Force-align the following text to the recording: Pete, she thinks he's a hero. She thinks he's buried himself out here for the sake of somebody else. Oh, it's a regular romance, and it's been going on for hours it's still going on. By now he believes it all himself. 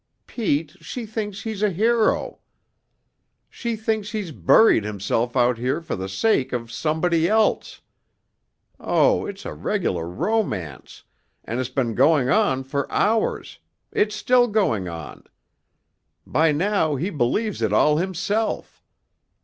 Pete, 0.25 0.75
she 0.83 1.05
thinks 1.05 1.43
he's 1.43 1.61
a 1.61 1.69
hero. 1.69 2.39
She 3.51 3.75
thinks 3.75 4.09
he's 4.09 4.31
buried 4.31 4.83
himself 4.83 5.37
out 5.37 5.59
here 5.59 5.79
for 5.79 5.95
the 5.95 6.09
sake 6.09 6.51
of 6.53 6.71
somebody 6.71 7.29
else. 7.29 7.81
Oh, 8.79 9.27
it's 9.27 9.45
a 9.45 9.53
regular 9.53 10.07
romance, 10.09 11.03
and 11.45 11.59
it's 11.59 11.69
been 11.69 11.93
going 11.93 12.29
on 12.29 12.63
for 12.63 12.91
hours 12.91 13.59
it's 13.91 14.15
still 14.15 14.47
going 14.47 14.87
on. 14.89 15.23
By 16.25 16.51
now 16.51 16.95
he 16.95 17.11
believes 17.11 17.61
it 17.61 17.71
all 17.71 17.97
himself. 17.97 18.81